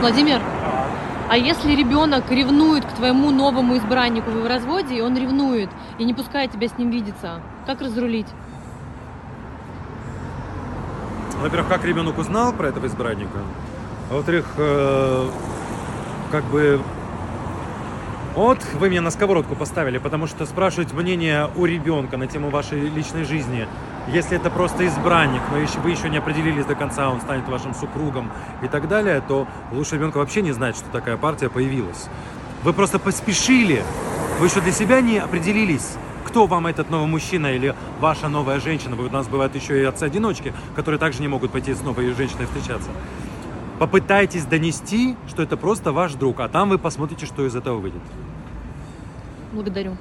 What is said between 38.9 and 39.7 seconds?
У нас бывают